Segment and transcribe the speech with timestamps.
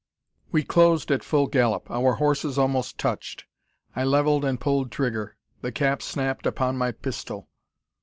[0.51, 1.91] We closed at full gallop.
[1.91, 3.45] Our horses almost touched.
[3.95, 5.37] I levelled and pulled trigger.
[5.61, 7.49] The cap snapped upon my pistol!